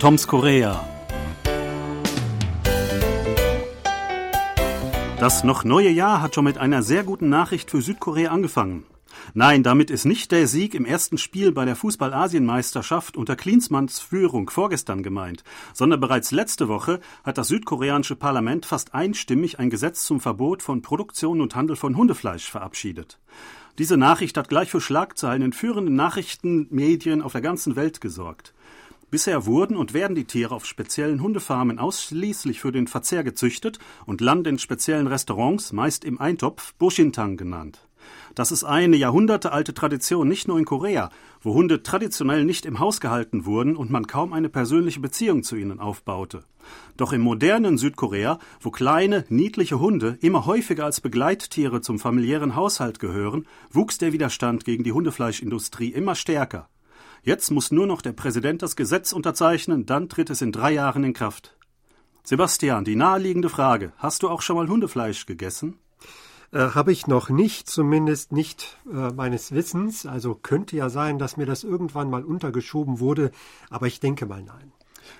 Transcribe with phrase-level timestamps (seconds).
[0.00, 0.82] Toms Korea.
[5.18, 8.84] Das noch neue Jahr hat schon mit einer sehr guten Nachricht für Südkorea angefangen.
[9.34, 14.48] Nein, damit ist nicht der Sieg im ersten Spiel bei der Fußball-Asienmeisterschaft unter Klinsmanns Führung
[14.48, 15.44] vorgestern gemeint,
[15.74, 20.80] sondern bereits letzte Woche hat das südkoreanische Parlament fast einstimmig ein Gesetz zum Verbot von
[20.80, 23.18] Produktion und Handel von Hundefleisch verabschiedet.
[23.76, 28.54] Diese Nachricht hat gleich für Schlagzeilen in führenden Nachrichtenmedien auf der ganzen Welt gesorgt.
[29.10, 34.20] Bisher wurden und werden die Tiere auf speziellen Hundefarmen ausschließlich für den Verzehr gezüchtet und
[34.20, 37.86] landen in speziellen Restaurants, meist im Eintopf, Bushintang genannt.
[38.34, 41.10] Das ist eine jahrhundertealte Tradition, nicht nur in Korea,
[41.42, 45.56] wo Hunde traditionell nicht im Haus gehalten wurden und man kaum eine persönliche Beziehung zu
[45.56, 46.44] ihnen aufbaute.
[46.96, 53.00] Doch im modernen Südkorea, wo kleine, niedliche Hunde immer häufiger als Begleittiere zum familiären Haushalt
[53.00, 56.68] gehören, wuchs der Widerstand gegen die Hundefleischindustrie immer stärker.
[57.22, 61.04] Jetzt muss nur noch der Präsident das Gesetz unterzeichnen, dann tritt es in drei Jahren
[61.04, 61.54] in Kraft.
[62.22, 63.92] Sebastian, die naheliegende Frage.
[63.98, 65.78] Hast du auch schon mal Hundefleisch gegessen?
[66.52, 70.06] Äh, Habe ich noch nicht, zumindest nicht äh, meines Wissens.
[70.06, 73.30] Also könnte ja sein, dass mir das irgendwann mal untergeschoben wurde,
[73.68, 74.72] aber ich denke mal nein.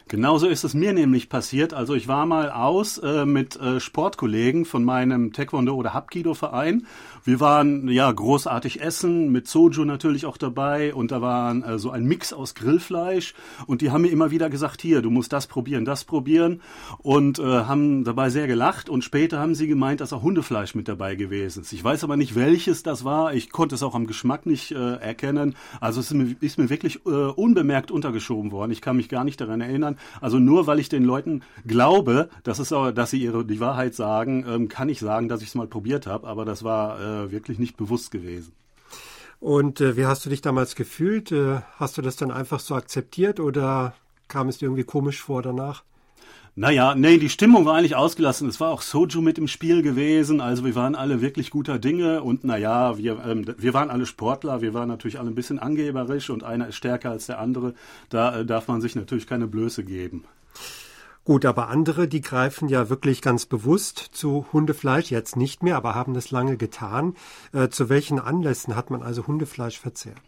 [0.08, 1.72] Genauso ist es mir nämlich passiert.
[1.72, 6.86] Also ich war mal aus äh, mit äh, Sportkollegen von meinem Taekwondo oder Hapkido Verein.
[7.22, 11.90] Wir waren ja großartig essen mit Soju natürlich auch dabei und da war äh, so
[11.90, 13.34] ein Mix aus Grillfleisch
[13.66, 16.62] und die haben mir immer wieder gesagt, hier, du musst das probieren, das probieren
[16.98, 20.88] und äh, haben dabei sehr gelacht und später haben sie gemeint, dass auch Hundefleisch mit
[20.88, 21.72] dabei gewesen ist.
[21.72, 23.34] Ich weiß aber nicht, welches das war.
[23.34, 25.56] Ich konnte es auch am Geschmack nicht äh, erkennen.
[25.80, 28.70] Also es ist mir, ist mir wirklich äh, unbemerkt untergeschoben worden.
[28.70, 29.98] Ich kann mich gar nicht daran erinnern.
[30.22, 34.44] Also nur weil ich den Leuten glaube, dass, es, dass sie ihre, die Wahrheit sagen,
[34.48, 37.58] ähm, kann ich sagen, dass ich es mal probiert habe, aber das war äh, wirklich
[37.58, 38.52] nicht bewusst gewesen.
[39.40, 41.32] Und äh, wie hast du dich damals gefühlt?
[41.32, 43.94] Äh, hast du das dann einfach so akzeptiert oder
[44.28, 45.82] kam es dir irgendwie komisch vor danach?
[46.56, 48.48] Naja, nee, die Stimmung war eigentlich ausgelassen.
[48.48, 50.40] Es war auch Soju mit im Spiel gewesen.
[50.40, 54.60] Also wir waren alle wirklich guter Dinge und naja, wir, ähm, wir waren alle Sportler.
[54.60, 57.74] Wir waren natürlich alle ein bisschen angeberisch und einer ist stärker als der andere.
[58.08, 60.24] Da äh, darf man sich natürlich keine Blöße geben.
[61.24, 65.94] Gut, aber andere, die greifen ja wirklich ganz bewusst zu Hundefleisch, jetzt nicht mehr, aber
[65.94, 67.14] haben das lange getan.
[67.52, 70.20] Äh, zu welchen Anlässen hat man also Hundefleisch verzehrt?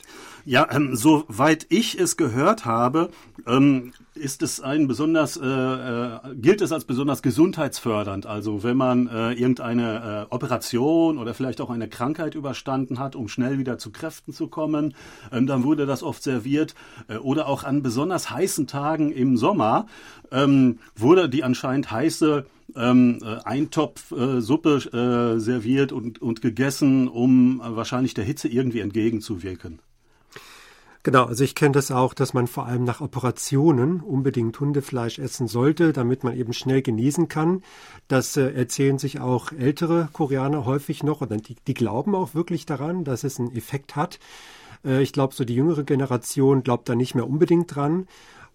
[0.44, 3.10] Ja, ähm, soweit ich es gehört habe,
[3.46, 8.26] ähm, ist es ein besonders, äh, äh, gilt es als besonders gesundheitsfördernd.
[8.26, 13.28] Also wenn man äh, irgendeine äh, Operation oder vielleicht auch eine Krankheit überstanden hat, um
[13.28, 14.94] schnell wieder zu Kräften zu kommen,
[15.30, 16.74] ähm, dann wurde das oft serviert.
[17.08, 19.86] Äh, oder auch an besonders heißen Tagen im Sommer
[20.30, 22.46] ähm, wurde die anscheinend heiße
[22.76, 29.80] ähm, äh, Eintopf äh, serviert und, und gegessen, um wahrscheinlich der Hitze irgendwie entgegenzuwirken.
[31.04, 35.48] Genau, also ich kenne das auch, dass man vor allem nach Operationen unbedingt Hundefleisch essen
[35.48, 37.62] sollte, damit man eben schnell genesen kann.
[38.06, 42.66] Das äh, erzählen sich auch ältere Koreaner häufig noch und die, die glauben auch wirklich
[42.66, 44.20] daran, dass es einen Effekt hat.
[44.84, 48.06] Äh, ich glaube, so die jüngere Generation glaubt da nicht mehr unbedingt dran.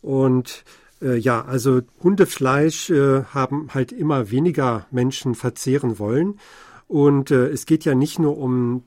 [0.01, 0.63] Und
[1.01, 6.39] äh, ja, also Hundefleisch äh, haben halt immer weniger Menschen verzehren wollen.
[6.87, 8.83] Und äh, es geht ja nicht nur um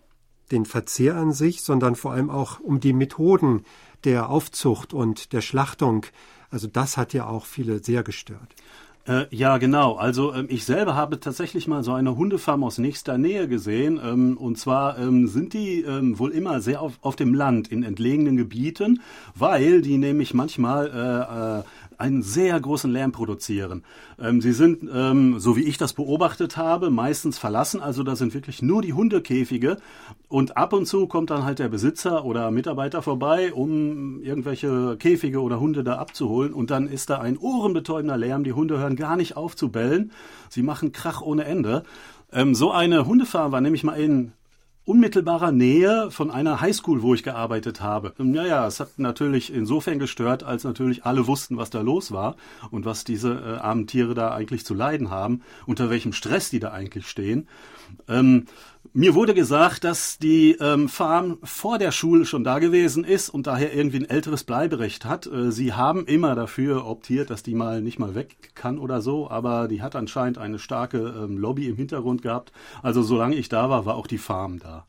[0.51, 3.65] den Verzehr an sich, sondern vor allem auch um die Methoden
[4.05, 6.07] der Aufzucht und der Schlachtung.
[6.51, 8.55] Also das hat ja auch viele sehr gestört.
[9.07, 9.97] Äh, ja, genau.
[9.97, 13.99] Also ähm, ich selber habe tatsächlich mal so eine Hundefarm aus nächster Nähe gesehen.
[14.03, 17.83] Ähm, und zwar ähm, sind die ähm, wohl immer sehr auf, auf dem Land, in
[17.83, 19.01] entlegenen Gebieten,
[19.35, 21.63] weil die nämlich manchmal äh, äh,
[22.01, 23.85] einen sehr großen Lärm produzieren.
[24.19, 27.81] Ähm, sie sind, ähm, so wie ich das beobachtet habe, meistens verlassen.
[27.81, 29.77] Also da sind wirklich nur die Hundekäfige.
[30.29, 35.41] Und ab und zu kommt dann halt der Besitzer oder Mitarbeiter vorbei, um irgendwelche Käfige
[35.43, 36.53] oder Hunde da abzuholen.
[36.53, 38.45] Und dann ist da ein ohrenbetäubender Lärm.
[38.45, 40.13] Die Hunde hören gar nicht auf zu bellen.
[40.49, 41.85] Sie machen Krach ohne Ende.
[42.33, 44.33] Ähm, so eine Hundefarm war nämlich mal in
[44.85, 48.13] unmittelbarer Nähe von einer Highschool, wo ich gearbeitet habe.
[48.19, 52.37] Naja, es hat natürlich insofern gestört, als natürlich alle wussten, was da los war
[52.71, 56.61] und was diese äh, armen Tiere da eigentlich zu leiden haben, unter welchem Stress die
[56.61, 57.47] da eigentlich stehen.
[58.09, 58.47] Ähm,
[58.93, 63.47] mir wurde gesagt, dass die ähm, Farm vor der Schule schon da gewesen ist und
[63.47, 65.27] daher irgendwie ein älteres Bleiberecht hat.
[65.27, 69.31] Äh, sie haben immer dafür optiert, dass die mal nicht mal weg kann oder so,
[69.31, 72.53] aber die hat anscheinend eine starke ähm, Lobby im Hintergrund gehabt.
[72.83, 74.80] Also solange ich da war, war auch die Farm da.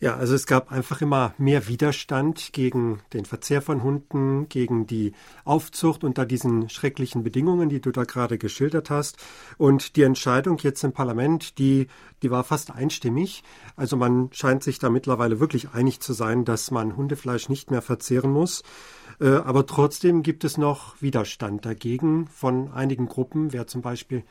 [0.00, 5.12] Ja, also es gab einfach immer mehr Widerstand gegen den Verzehr von Hunden, gegen die
[5.44, 9.16] Aufzucht unter diesen schrecklichen Bedingungen, die du da gerade geschildert hast.
[9.56, 11.88] Und die Entscheidung jetzt im Parlament, die,
[12.22, 13.42] die war fast einstimmig.
[13.74, 17.82] Also man scheint sich da mittlerweile wirklich einig zu sein, dass man Hundefleisch nicht mehr
[17.82, 18.62] verzehren muss.
[19.20, 24.22] Äh, aber trotzdem gibt es noch Widerstand dagegen von einigen Gruppen, wer zum Beispiel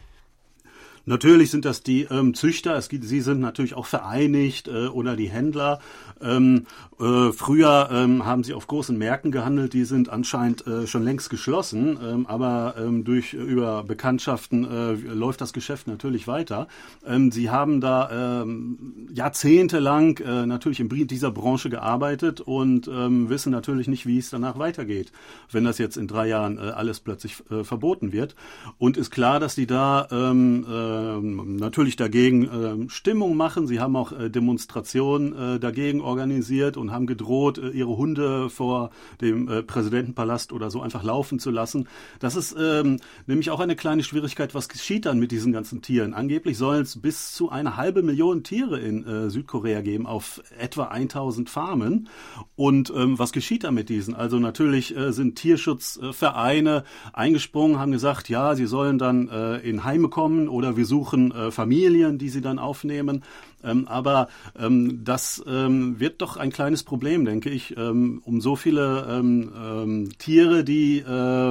[1.07, 5.15] Natürlich sind das die ähm, Züchter, es gibt, sie sind natürlich auch vereinigt äh, oder
[5.15, 5.80] die Händler.
[6.21, 6.65] Ähm,
[7.00, 11.30] äh, früher ähm, haben sie auf großen Märkten gehandelt, die sind anscheinend äh, schon längst
[11.30, 16.68] geschlossen, ähm, aber ähm, durch über Bekanntschaften äh, läuft das Geschäft natürlich weiter.
[17.06, 23.54] Ähm, sie haben da ähm, jahrzehntelang äh, natürlich in dieser Branche gearbeitet und ähm, wissen
[23.54, 25.13] natürlich nicht, wie es danach weitergeht,
[25.54, 28.36] wenn das jetzt in drei Jahren äh, alles plötzlich äh, verboten wird.
[28.77, 33.67] Und ist klar, dass die da ähm, äh, natürlich dagegen äh, Stimmung machen.
[33.67, 38.91] Sie haben auch äh, Demonstrationen äh, dagegen organisiert und haben gedroht, äh, ihre Hunde vor
[39.21, 41.88] dem Präsidentenpalast oder so einfach laufen zu lassen.
[42.19, 44.55] Das ist ähm, nämlich auch eine kleine Schwierigkeit.
[44.55, 46.13] Was geschieht dann mit diesen ganzen Tieren?
[46.13, 51.49] Angeblich sollen es bis zu eine halbe Million Tiere in Südkorea geben auf etwa 1000
[51.49, 52.09] Farmen.
[52.55, 54.15] Und ähm, was geschieht da mit diesen?
[54.15, 56.83] Also natürlich sind Tierschutzvereine
[57.13, 59.27] eingesprungen, haben gesagt, ja, sie sollen dann
[59.63, 63.24] in Heime kommen oder wir suchen äh, Familien, die sie dann aufnehmen.
[63.63, 68.56] Ähm, aber ähm, das ähm, wird doch ein kleines Problem, denke ich, ähm, um so
[68.56, 71.03] viele ähm, ähm, Tiere, die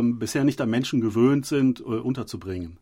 [0.02, 2.78] bisher nicht an Menschen gewöhnt sind, äh, unterzubringen.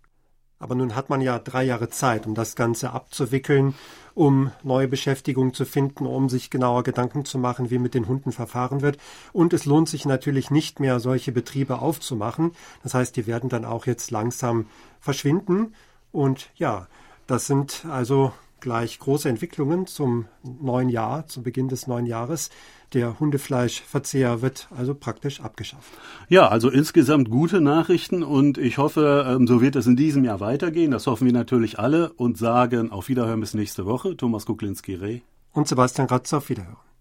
[0.58, 3.74] Aber nun hat man ja drei Jahre Zeit, um das Ganze abzuwickeln,
[4.14, 8.32] um neue Beschäftigung zu finden, um sich genauer Gedanken zu machen, wie mit den Hunden
[8.32, 8.96] verfahren wird.
[9.32, 12.52] Und es lohnt sich natürlich nicht mehr, solche Betriebe aufzumachen.
[12.82, 14.66] Das heißt, die werden dann auch jetzt langsam
[15.00, 15.74] verschwinden.
[16.14, 16.86] Und ja,
[17.26, 22.50] das sind also gleich große Entwicklungen zum neuen Jahr, zum Beginn des neuen Jahres.
[22.92, 25.90] Der Hundefleischverzehr wird also praktisch abgeschafft.
[26.28, 30.38] Ja, also insgesamt gute Nachrichten und ich hoffe, ähm, so wird es in diesem Jahr
[30.38, 30.92] weitergehen.
[30.92, 34.16] Das hoffen wir natürlich alle und sagen auf Wiederhören bis nächste Woche.
[34.16, 35.20] Thomas Kuklinski-Reh.
[35.52, 36.84] Und Sebastian Ratz auf Wiederhören.